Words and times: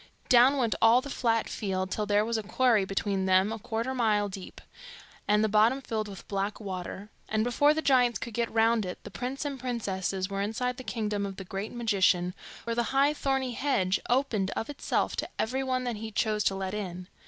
Down 0.29 0.57
went 0.57 0.73
all 0.81 0.99
the 0.99 1.11
flat 1.11 1.47
field, 1.47 1.91
till 1.91 2.07
there 2.07 2.25
was 2.25 2.35
a 2.35 2.41
quarry 2.41 2.85
between 2.85 3.27
them 3.27 3.51
a 3.51 3.59
quarter 3.59 3.91
of 3.91 3.97
a 3.97 3.99
mile 3.99 4.29
deep, 4.29 4.59
and 5.27 5.43
the 5.43 5.47
bottom 5.47 5.79
filled 5.79 6.07
with 6.07 6.27
black 6.27 6.59
water; 6.59 7.11
and 7.29 7.43
before 7.43 7.71
the 7.75 7.83
giants 7.83 8.17
could 8.17 8.33
get 8.33 8.51
round 8.51 8.83
it, 8.83 8.97
the 9.03 9.11
prince 9.11 9.45
and 9.45 9.59
princesses 9.59 10.27
were 10.27 10.41
inside 10.41 10.77
the 10.77 10.83
kingdom 10.83 11.23
of 11.23 11.35
the 11.37 11.43
great 11.45 11.71
magician, 11.71 12.33
where 12.63 12.75
the 12.75 12.81
high 12.97 13.13
thorny 13.13 13.51
hedge 13.51 13.99
opened 14.09 14.49
of 14.55 14.71
itself 14.71 15.15
to 15.17 15.29
everyone 15.37 15.83
that 15.83 15.97
he 15.97 16.09
chose 16.09 16.43
to 16.45 16.55
let 16.55 16.73
in. 16.73 17.07